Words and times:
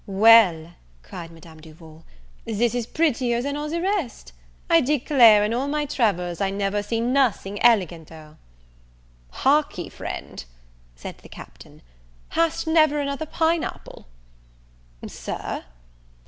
"Well," 0.07 0.73
cried 1.03 1.29
Madame 1.29 1.59
Duval, 1.59 2.05
"this 2.43 2.73
is 2.73 2.87
prettier 2.87 3.39
than 3.43 3.55
all 3.55 3.69
the 3.69 3.83
rest! 3.83 4.33
I 4.67 4.81
declare, 4.81 5.43
in 5.43 5.53
all 5.53 5.67
my 5.67 5.85
travels, 5.85 6.41
I 6.41 6.49
never 6.49 6.81
see 6.81 6.99
nothing 6.99 7.59
eleganter." 7.63 8.37
"Hark 9.29 9.77
ye, 9.77 9.89
friend," 9.89 10.43
said 10.95 11.19
the 11.19 11.29
Captain, 11.29 11.83
"hast 12.29 12.65
never 12.65 12.99
another 12.99 13.27
pine 13.27 13.63
apple?" 13.63 14.07
"Sir? 15.05 15.65